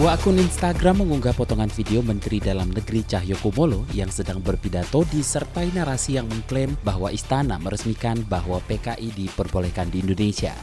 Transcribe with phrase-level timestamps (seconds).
[0.00, 6.16] Sebuah akun Instagram mengunggah potongan video Menteri Dalam Negeri Cahyokumolo yang sedang berpidato disertai narasi
[6.16, 10.56] yang mengklaim bahwa istana meresmikan bahwa PKI diperbolehkan di Indonesia.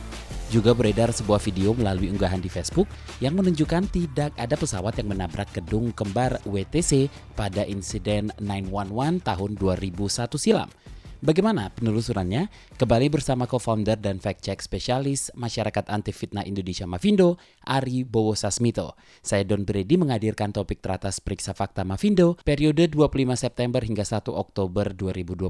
[0.50, 2.90] Juga beredar sebuah video melalui unggahan di Facebook
[3.22, 7.06] yang menunjukkan tidak ada pesawat yang menabrak gedung kembar WTC
[7.38, 10.70] pada insiden 911 tahun 2001 silam.
[11.18, 12.46] Bagaimana penelusurannya?
[12.78, 18.94] Kembali bersama co-founder dan fact-check spesialis Masyarakat Anti Fitnah Indonesia Mavindo, Ari Bowo Sasmito.
[19.26, 24.94] Saya Don Brady menghadirkan topik teratas Periksa Fakta Mavindo periode 25 September hingga 1 Oktober
[24.94, 25.50] 2021.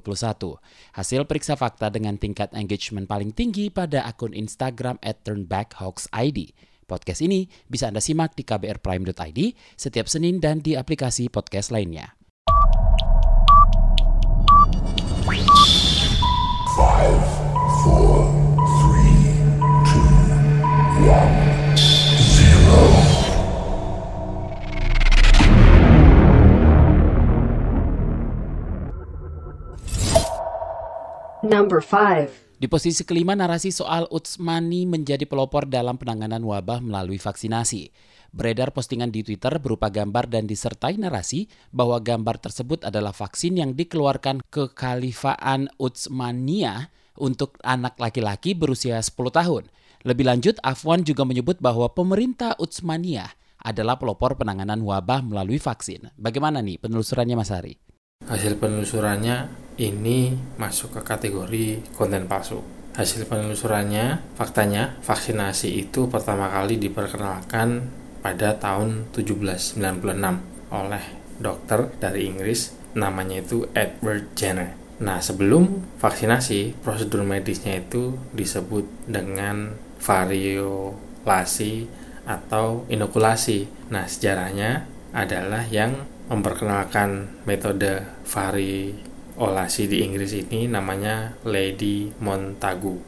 [0.96, 6.56] Hasil periksa fakta dengan tingkat engagement paling tinggi pada akun Instagram at turnbackhoaxid.
[6.88, 9.40] Podcast ini bisa Anda simak di kbrprime.id
[9.76, 12.17] setiap Senin dan di aplikasi podcast lainnya.
[16.78, 17.26] Five,
[17.82, 18.30] four,
[18.86, 19.18] three,
[19.90, 20.14] two,
[21.10, 21.34] one,
[22.22, 22.82] zero.
[31.42, 32.62] Number 5.
[32.62, 37.90] Di posisi kelima, narasi soal Utsmani menjadi pelopor dalam penanganan wabah melalui vaksinasi.
[38.38, 43.74] Beredar postingan di Twitter berupa gambar dan disertai narasi bahwa gambar tersebut adalah vaksin yang
[43.74, 49.74] dikeluarkan kekhalifaan Utsmaniyah untuk anak laki-laki berusia 10 tahun.
[50.06, 56.14] Lebih lanjut, Afwan juga menyebut bahwa pemerintah Utsmaniyah adalah pelopor penanganan wabah melalui vaksin.
[56.14, 57.74] Bagaimana nih penelusurannya Mas Hari?
[58.22, 59.50] Hasil penelusurannya
[59.82, 62.62] ini masuk ke kategori konten palsu.
[62.94, 69.80] Hasil penelusurannya, faktanya vaksinasi itu pertama kali diperkenalkan pada tahun 1796
[70.76, 71.04] oleh
[71.40, 74.76] dokter dari Inggris namanya itu Edward Jenner.
[75.00, 81.88] Nah, sebelum vaksinasi, prosedur medisnya itu disebut dengan variolasi
[82.28, 83.88] atau inokulasi.
[83.96, 85.96] Nah, sejarahnya adalah yang
[86.28, 93.00] memperkenalkan metode variolasi di Inggris ini namanya Lady Montagu.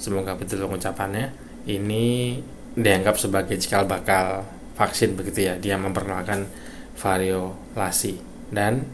[0.00, 1.28] Semoga betul pengucapannya.
[1.68, 2.40] Ini
[2.72, 5.58] dianggap sebagai cikal bakal vaksin begitu ya.
[5.58, 6.46] Dia memperkenalkan
[6.96, 8.16] variolasi
[8.52, 8.84] dan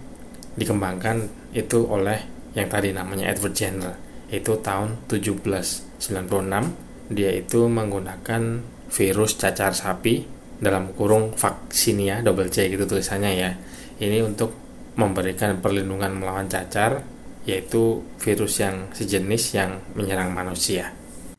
[0.59, 2.19] dikembangkan itu oleh
[2.55, 3.95] yang tadi namanya Edward Jenner.
[4.29, 8.43] Itu tahun 1796 dia itu menggunakan
[8.89, 10.25] virus cacar sapi
[10.59, 13.51] dalam kurung vaksinia double C gitu tulisannya ya.
[13.99, 14.53] Ini untuk
[14.99, 17.03] memberikan perlindungan melawan cacar
[17.49, 20.93] yaitu virus yang sejenis yang menyerang manusia.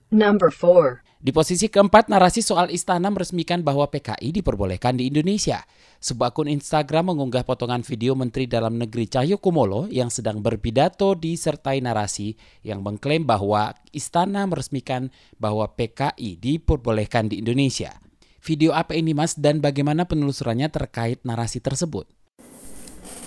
[0.10, 1.09] Number 4.
[1.20, 5.68] Di posisi keempat, narasi soal istana meresmikan bahwa PKI diperbolehkan di Indonesia.
[6.00, 12.40] Sebuah akun Instagram mengunggah potongan video Menteri Dalam Negeri Cahyokumolo yang sedang berpidato disertai narasi
[12.64, 18.00] yang mengklaim bahwa istana meresmikan bahwa PKI diperbolehkan di Indonesia.
[18.40, 22.08] Video apa ini mas dan bagaimana penelusurannya terkait narasi tersebut?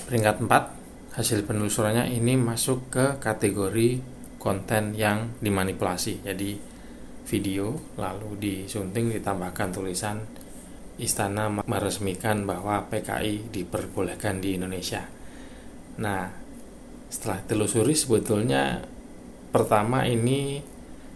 [0.08, 4.00] Peringkat 4, hasil penelusurannya ini masuk ke kategori
[4.40, 6.24] konten yang dimanipulasi.
[6.24, 6.71] Jadi
[7.32, 10.20] video lalu disunting ditambahkan tulisan
[11.00, 15.08] istana meresmikan bahwa PKI diperbolehkan di Indonesia.
[15.96, 16.28] Nah,
[17.08, 18.84] setelah telusuri sebetulnya
[19.48, 20.60] pertama ini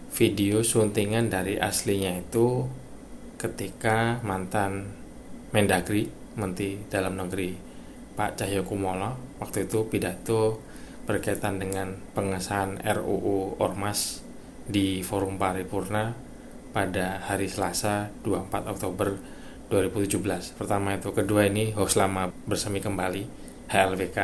[0.09, 2.65] video suntingan dari aslinya itu
[3.37, 4.89] ketika mantan
[5.53, 7.53] Mendagri Menteri Dalam Negeri
[8.17, 10.57] Pak Cahyokumolo waktu itu pidato
[11.05, 14.26] berkaitan dengan pengesahan RUU Ormas
[14.67, 16.11] di Forum Paripurna
[16.75, 19.15] pada hari Selasa 24 Oktober
[19.71, 20.59] 2017.
[20.59, 23.23] Pertama itu, kedua ini host lama bersemi kembali
[23.71, 24.17] HLBK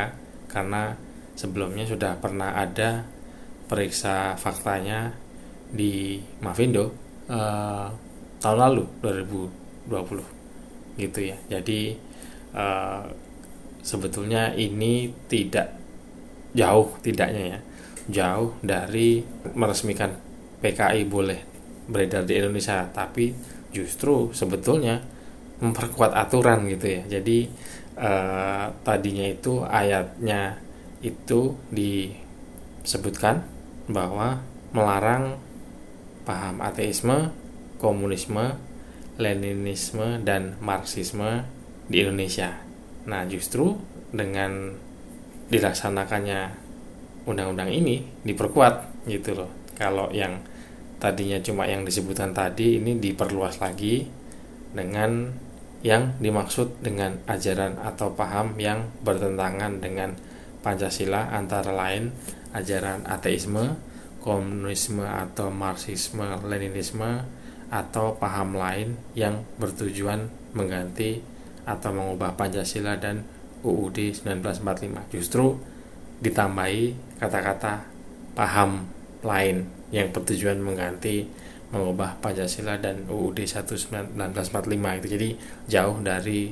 [0.48, 0.94] karena
[1.34, 3.04] sebelumnya sudah pernah ada
[3.66, 5.12] periksa faktanya
[5.72, 6.92] di Mavindo
[7.26, 7.88] eh,
[8.38, 8.84] tahun lalu
[9.88, 11.36] 2020 gitu ya.
[11.48, 11.80] Jadi
[12.54, 13.04] eh,
[13.84, 15.74] sebetulnya ini tidak
[16.54, 17.60] jauh tidaknya ya
[18.04, 19.24] jauh dari
[19.56, 20.12] meresmikan
[20.64, 21.40] PKI boleh
[21.84, 23.36] beredar di Indonesia tapi
[23.68, 25.04] justru sebetulnya
[25.60, 27.38] memperkuat aturan gitu ya jadi
[28.00, 30.56] eh, tadinya itu ayatnya
[31.04, 33.44] itu disebutkan
[33.92, 34.40] bahwa
[34.72, 35.36] melarang
[36.24, 37.28] paham ateisme,
[37.76, 38.56] komunisme,
[39.20, 41.44] leninisme dan marxisme
[41.86, 42.56] di Indonesia.
[43.04, 43.76] Nah, justru
[44.10, 44.72] dengan
[45.52, 46.40] dilaksanakannya
[47.28, 50.40] undang-undang ini diperkuat gitu loh kalau yang
[51.02, 54.06] tadinya cuma yang disebutkan tadi ini diperluas lagi
[54.74, 55.30] dengan
[55.84, 60.16] yang dimaksud dengan ajaran atau paham yang bertentangan dengan
[60.64, 62.08] Pancasila antara lain
[62.56, 63.76] ajaran ateisme,
[64.24, 67.20] komunisme atau marxisme, leninisme
[67.68, 71.20] atau paham lain yang bertujuan mengganti
[71.68, 73.28] atau mengubah Pancasila dan
[73.60, 75.12] UUD 1945.
[75.12, 75.60] Justru
[76.24, 77.84] ditambahi kata-kata
[78.32, 78.88] paham
[79.20, 81.22] lain yang bertujuan mengganti
[81.70, 84.18] mengubah Pancasila dan UUD 1945
[84.98, 85.06] itu.
[85.06, 85.28] Jadi
[85.70, 86.50] jauh dari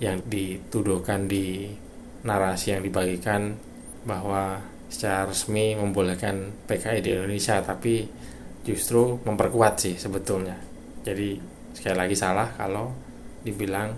[0.00, 1.68] yang dituduhkan di
[2.24, 3.56] narasi yang dibagikan
[4.08, 8.08] bahwa secara resmi membolehkan PKI di Indonesia tapi
[8.64, 10.56] justru memperkuat sih sebetulnya.
[11.04, 11.36] Jadi
[11.76, 12.92] sekali lagi salah kalau
[13.44, 13.92] dibilang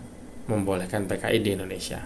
[0.47, 2.03] membolehkan PKI di Indonesia.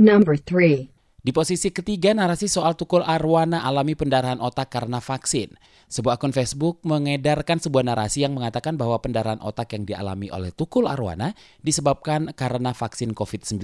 [0.00, 0.99] Number 3.
[1.20, 5.52] Di posisi ketiga, narasi soal tukul arwana alami pendarahan otak karena vaksin.
[5.92, 10.88] Sebuah akun Facebook mengedarkan sebuah narasi yang mengatakan bahwa pendarahan otak yang dialami oleh tukul
[10.88, 13.60] arwana disebabkan karena vaksin COVID-19.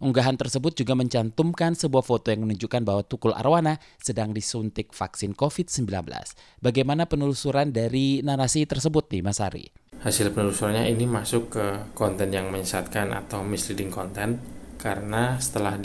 [0.00, 5.84] Unggahan tersebut juga mencantumkan sebuah foto yang menunjukkan bahwa tukul arwana sedang disuntik vaksin COVID-19.
[6.64, 9.68] Bagaimana penelusuran dari narasi tersebut nih, Mas Ari?
[10.00, 14.40] hasil penelusurannya ini masuk ke konten yang menyesatkan atau misleading content
[14.80, 15.76] karena setelah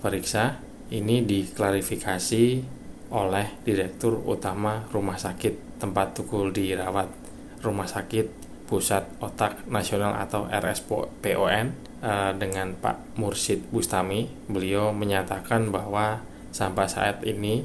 [0.00, 0.56] diperiksa
[0.96, 2.44] ini diklarifikasi
[3.12, 7.12] oleh Direktur Utama Rumah Sakit tempat Tukul dirawat
[7.60, 11.20] Rumah Sakit Pusat Otak Nasional atau RSPON
[12.00, 14.24] eh, dengan Pak Mursid Bustami.
[14.48, 17.60] Beliau menyatakan bahwa sampai saat ini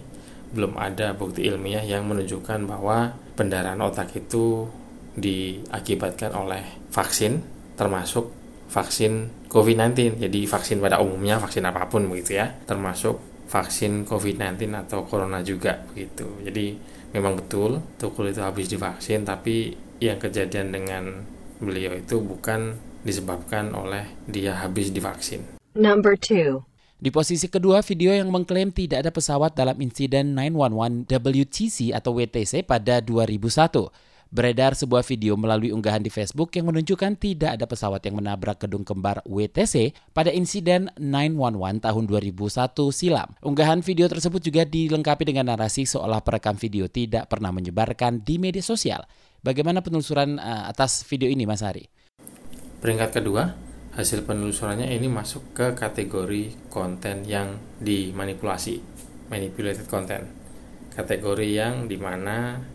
[0.51, 4.67] belum ada bukti ilmiah yang menunjukkan bahwa pendarahan otak itu
[5.15, 7.39] diakibatkan oleh vaksin
[7.79, 8.27] termasuk
[8.67, 10.19] vaksin COVID-19.
[10.19, 15.79] Jadi vaksin pada umumnya vaksin apa pun begitu ya, termasuk vaksin COVID-19 atau corona juga
[15.95, 16.27] begitu.
[16.43, 16.75] Jadi
[17.15, 19.71] memang betul Tukul itu habis divaksin tapi
[20.03, 21.23] yang kejadian dengan
[21.63, 22.75] beliau itu bukan
[23.07, 25.55] disebabkan oleh dia habis divaksin.
[25.71, 26.59] Number 2.
[26.95, 32.65] Di posisi kedua, video yang mengklaim tidak ada pesawat dalam insiden 911 WTC atau WTC
[32.65, 33.91] pada 2001.
[34.35, 38.83] Beredar sebuah video melalui unggahan di Facebook yang menunjukkan tidak ada pesawat yang menabrak gedung
[38.83, 42.43] kembar WTC pada insiden 911 tahun 2001
[42.91, 43.31] silam.
[43.39, 48.59] Unggahan video tersebut juga dilengkapi dengan narasi seolah perekam video tidak pernah menyebarkan di media
[48.59, 49.07] sosial.
[49.39, 51.87] Bagaimana penelusuran uh, atas video ini, Mas Hari?
[52.83, 53.55] Peringkat kedua,
[53.95, 58.83] hasil penelusurannya ini masuk ke kategori konten yang dimanipulasi,
[59.31, 60.27] manipulated content.
[60.91, 62.74] Kategori yang di mana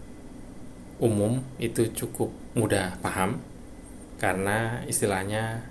[1.00, 3.40] umum itu cukup mudah paham
[4.20, 5.64] karena istilahnya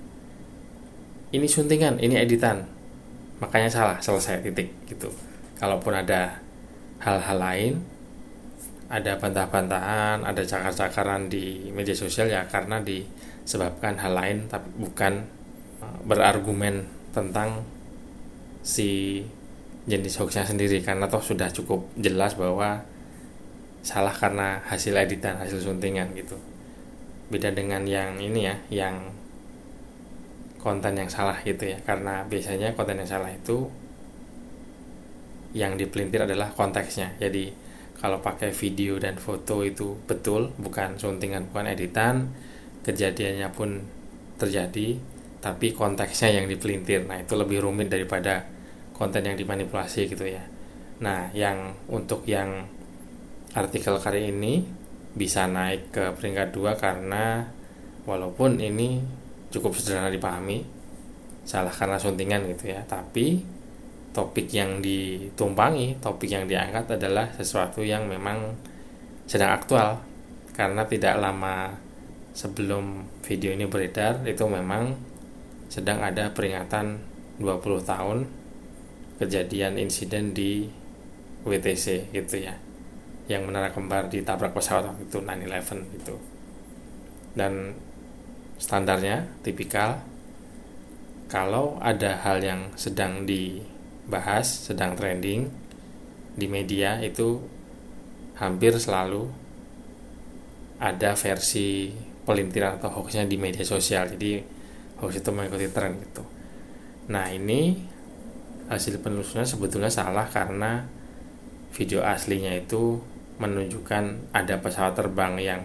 [1.30, 2.66] ini suntingan, ini editan.
[3.38, 5.14] Makanya salah, selesai titik gitu.
[5.62, 6.42] Kalaupun ada
[6.98, 7.74] hal-hal lain,
[8.90, 15.22] ada bantah-bantahan, ada cakar-cakaran di media sosial ya karena disebabkan hal lain tapi bukan
[15.86, 17.62] uh, berargumen tentang
[18.66, 19.22] si
[19.86, 22.82] jenis hoaxnya sendiri karena toh sudah cukup jelas bahwa
[23.80, 26.36] salah karena hasil editan hasil suntingan gitu.
[27.30, 28.96] Beda dengan yang ini ya yang
[30.60, 31.80] konten yang salah gitu ya.
[31.84, 33.70] Karena biasanya konten yang salah itu
[35.56, 37.18] yang dipelintir adalah konteksnya.
[37.18, 37.50] Jadi
[38.00, 42.32] kalau pakai video dan foto itu betul bukan suntingan bukan editan
[42.88, 43.84] kejadiannya pun
[44.40, 44.96] terjadi
[45.40, 47.08] tapi konteksnya yang dipelintir.
[47.08, 48.44] Nah itu lebih rumit daripada
[48.96, 50.44] konten yang dimanipulasi gitu ya.
[51.00, 52.68] Nah yang untuk yang
[53.54, 54.62] artikel kali ini
[55.14, 57.50] bisa naik ke peringkat dua karena
[58.06, 59.02] walaupun ini
[59.50, 60.62] cukup sederhana dipahami
[61.46, 63.42] salah karena suntingan gitu ya tapi
[64.14, 68.54] topik yang ditumpangi topik yang diangkat adalah sesuatu yang memang
[69.30, 70.02] sedang aktual.
[70.58, 71.72] Karena tidak lama
[72.36, 74.92] sebelum video ini beredar itu memang
[75.72, 77.00] sedang ada peringatan
[77.40, 78.28] 20 tahun
[79.24, 80.68] kejadian insiden di
[81.48, 82.69] WTC gitu ya
[83.30, 86.18] yang menara kembar ditabrak pesawat itu 9-11 gitu.
[87.38, 87.78] Dan
[88.58, 90.02] standarnya tipikal
[91.30, 95.46] kalau ada hal yang sedang dibahas sedang trending
[96.34, 97.38] di media itu
[98.42, 99.30] hampir selalu
[100.82, 101.94] ada versi
[102.26, 104.10] pelintiran atau hoaxnya di media sosial.
[104.10, 104.42] Jadi
[104.98, 106.26] hoax itu mengikuti tren gitu.
[107.14, 107.78] Nah ini
[108.74, 110.90] hasil penelusuran sebetulnya salah karena
[111.70, 112.98] video aslinya itu
[113.40, 115.62] menunjukkan ada pesawat terbang yang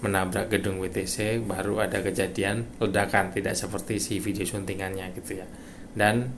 [0.00, 5.46] menabrak gedung WTC baru ada kejadian ledakan tidak seperti si video suntingannya gitu ya.
[5.92, 6.32] Dan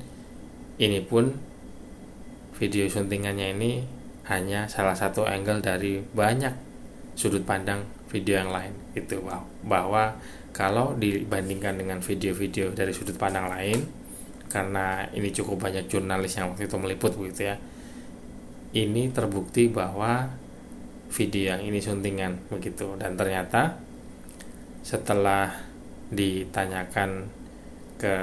[0.81, 1.37] ini pun
[2.57, 3.85] video syutingannya ini
[4.29, 6.53] hanya salah satu angle dari banyak
[7.17, 9.21] sudut pandang video yang lain itu
[9.65, 10.17] bahwa
[10.51, 13.79] kalau dibandingkan dengan video-video dari sudut pandang lain
[14.51, 17.57] karena ini cukup banyak jurnalis yang waktu itu meliput begitu ya
[18.75, 20.31] ini terbukti bahwa
[21.11, 22.95] video yang ini suntingan begitu.
[22.97, 23.77] Dan ternyata
[24.81, 25.51] setelah
[26.11, 27.29] ditanyakan
[28.01, 28.17] ke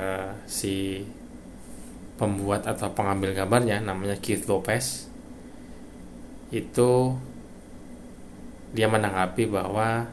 [0.50, 1.06] si
[2.17, 5.06] pembuat atau pengambil gambarnya namanya Keith Lopez
[6.50, 7.13] itu
[8.74, 10.10] dia menanggapi bahwa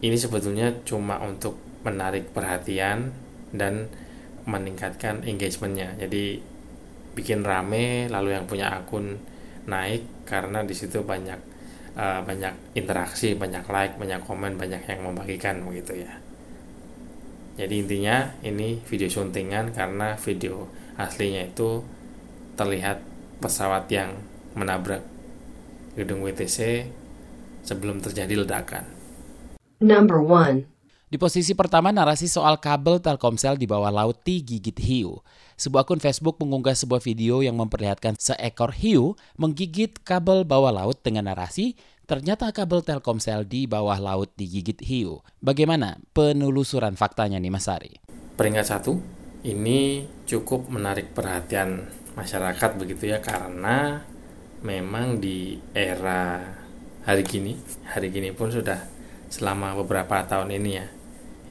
[0.00, 3.12] ini sebetulnya cuma untuk menarik perhatian
[3.52, 3.92] dan
[4.48, 5.92] meningkatkan engagementnya.
[6.00, 6.40] Jadi
[7.12, 9.20] bikin rame lalu yang punya akun
[9.68, 11.40] naik karena di situ banyak
[11.98, 16.14] uh, banyak interaksi banyak like banyak komen banyak yang membagikan begitu ya
[17.58, 21.84] jadi intinya ini video syutingan karena video aslinya itu
[22.56, 23.02] terlihat
[23.42, 24.16] pesawat yang
[24.56, 25.04] menabrak
[25.92, 26.88] gedung WTC
[27.60, 28.84] sebelum terjadi ledakan.
[29.80, 30.79] Number 1.
[31.10, 35.18] Di posisi pertama narasi soal kabel Telkomsel di bawah laut digigit hiu.
[35.58, 41.26] Sebuah akun Facebook mengunggah sebuah video yang memperlihatkan seekor hiu menggigit kabel bawah laut dengan
[41.26, 41.74] narasi
[42.06, 45.18] ternyata kabel Telkomsel di bawah laut digigit hiu.
[45.42, 47.98] Bagaimana penelusuran faktanya nih Mas Ari?
[48.38, 49.02] Peringkat satu,
[49.42, 54.06] ini cukup menarik perhatian masyarakat begitu ya karena
[54.62, 56.38] memang di era
[57.02, 57.58] hari gini,
[57.90, 58.78] hari gini pun sudah
[59.26, 60.99] selama beberapa tahun ini ya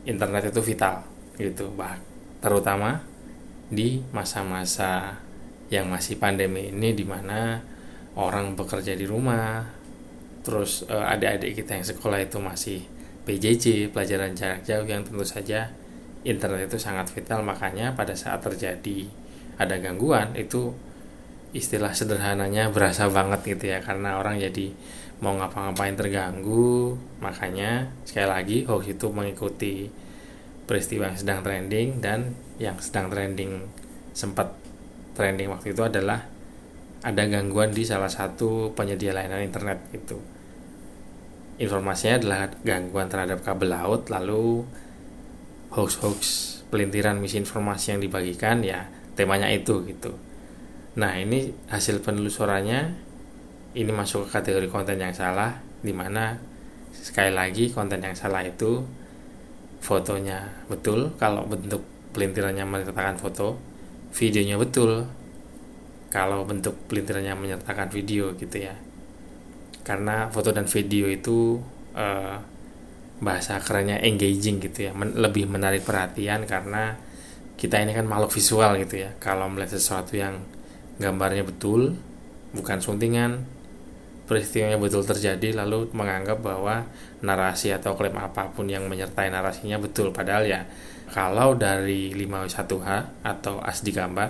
[0.05, 1.03] internet itu vital
[1.35, 1.71] gitu.
[1.73, 1.97] Bah
[2.39, 3.03] terutama
[3.67, 5.19] di masa-masa
[5.69, 7.61] yang masih pandemi ini di mana
[8.17, 9.61] orang bekerja di rumah
[10.41, 12.79] terus uh, adik-adik kita yang sekolah itu masih
[13.27, 15.69] PJJ pelajaran jarak jauh yang tentu saja
[16.25, 17.45] internet itu sangat vital.
[17.45, 19.05] Makanya pada saat terjadi
[19.59, 20.73] ada gangguan itu
[21.51, 24.69] istilah sederhananya berasa banget gitu ya karena orang jadi
[25.19, 26.95] mau ngapa-ngapain terganggu.
[27.19, 29.87] Makanya sekali lagi hoax itu mengikuti
[30.69, 33.65] peristiwa yang sedang trending dan yang sedang trending
[34.13, 34.53] sempat
[35.17, 36.29] trending waktu itu adalah
[36.99, 40.19] ada gangguan di salah satu penyedia layanan internet gitu.
[41.59, 44.63] Informasinya adalah gangguan terhadap kabel laut lalu
[45.75, 46.19] hoax-hoax
[46.71, 50.15] pelintiran misinformasi yang dibagikan ya temanya itu gitu.
[50.95, 53.08] Nah ini hasil penelusurannya
[53.77, 55.53] ini masuk ke kategori konten yang salah
[55.85, 56.33] di mana
[56.89, 58.81] sekali lagi konten yang salah itu
[59.79, 61.13] fotonya betul.
[61.21, 63.55] Kalau bentuk pelintirannya menyertakan foto
[64.13, 65.05] videonya betul.
[66.09, 68.73] Kalau bentuk pelintirannya menyertakan video gitu ya.
[69.85, 71.61] Karena foto dan video itu
[71.93, 72.37] uh,
[73.21, 74.91] bahasa kerennya engaging gitu ya.
[74.97, 76.97] Men lebih menarik perhatian karena
[77.59, 79.13] kita ini kan makhluk visual gitu ya.
[79.21, 80.41] Kalau melihat sesuatu yang
[80.97, 81.95] gambarnya betul
[82.49, 83.58] bukan suntingan
[84.29, 86.85] peristiwanya betul terjadi lalu menganggap bahwa
[87.25, 90.13] narasi atau klaim apa pun yang menyertai narasinya betul.
[90.13, 90.61] Padahal ya
[91.09, 94.29] kalau dari 5W1H atau asdi gambar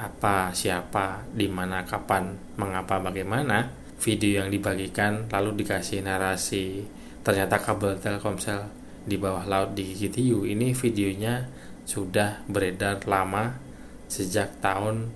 [0.00, 3.68] apa siapa di mana kapan mengapa bagaimana
[4.00, 6.84] video yang dibagikan lalu dikasih narasi
[7.24, 8.68] ternyata kabel Telkomsel
[9.08, 11.48] di bawah laut di GTU ini videonya
[11.88, 13.56] sudah beredar lama
[14.04, 15.08] sejak tahun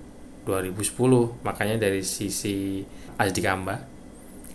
[0.48, 2.80] 2010 makanya dari sisi
[3.20, 3.99] Asdi Gamba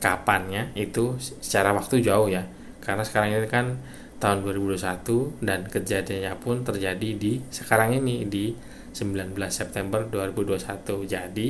[0.05, 2.45] kapannya itu secara waktu jauh ya.
[2.77, 3.81] Karena sekarang ini kan
[4.21, 8.53] tahun 2021 dan kejadiannya pun terjadi di sekarang ini di
[8.95, 11.49] 19 September 2021 jadi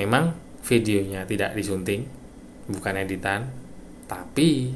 [0.00, 0.32] memang
[0.64, 2.08] videonya tidak disunting
[2.72, 3.52] bukan editan
[4.08, 4.72] tapi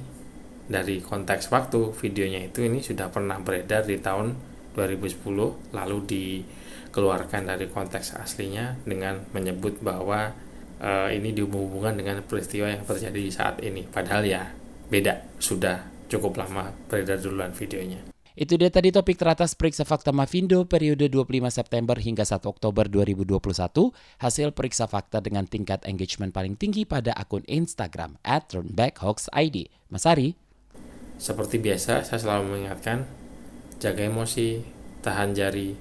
[0.69, 4.37] dari konteks waktu videonya itu ini sudah pernah beredar di tahun
[4.77, 10.33] 2010 lalu dikeluarkan dari konteks aslinya dengan menyebut bahwa
[10.83, 13.87] uh, ini dihubung-hubungkan dengan peristiwa yang terjadi saat ini.
[13.87, 14.51] Padahal ya
[14.91, 18.13] beda, sudah cukup lama beredar duluan videonya.
[18.33, 23.93] Itu dia tadi topik teratas Periksa Fakta Mavindo periode 25 September hingga 1 Oktober 2021,
[24.25, 29.69] hasil periksa fakta dengan tingkat engagement paling tinggi pada akun Instagram at turnbackhoaxid.
[29.93, 30.33] Mas Ari?
[31.21, 33.05] Seperti biasa, saya selalu mengingatkan,
[33.77, 34.65] jaga emosi,
[35.05, 35.77] tahan jari,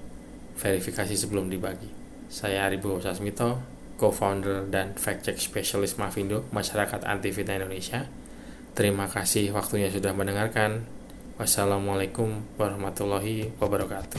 [0.60, 1.88] verifikasi sebelum dibagi.
[2.28, 3.64] Saya Aribo Sasmito,
[4.02, 8.10] co-founder dan fact-check specialist Mavindo, Masyarakat Anti Fitnah Indonesia.
[8.74, 10.82] Terima kasih waktunya sudah mendengarkan.
[11.38, 14.18] Wassalamualaikum warahmatullahi wabarakatuh.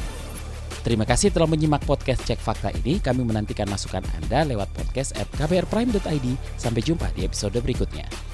[0.84, 3.00] Terima kasih telah menyimak podcast Cek Fakta ini.
[3.00, 6.28] Kami menantikan masukan Anda lewat podcast at kbrprime.id.
[6.60, 8.33] Sampai jumpa di episode berikutnya.